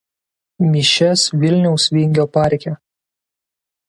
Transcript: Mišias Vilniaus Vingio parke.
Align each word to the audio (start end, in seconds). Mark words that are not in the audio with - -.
Mišias 0.69 1.25
Vilniaus 1.43 1.85
Vingio 1.97 2.25
parke. 2.39 2.73